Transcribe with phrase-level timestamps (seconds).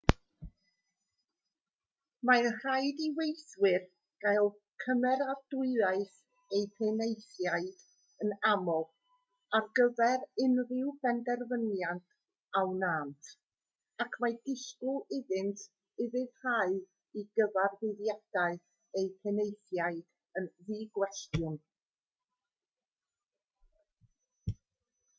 [2.27, 3.83] mae'n rhaid i weithwyr
[4.23, 4.47] gael
[4.83, 6.15] cymeradwyaeth
[6.59, 7.83] eu penaethiaid
[8.25, 8.81] yn aml
[9.59, 12.01] ar gyfer unrhyw benderfyniad
[12.61, 13.31] a wnânt
[14.07, 15.65] ac mae disgwyl iddynt
[16.07, 16.75] ufuddhau
[17.23, 18.59] i gyfarwyddiadau
[19.03, 21.63] eu penaethiaid yn ddigwestiwn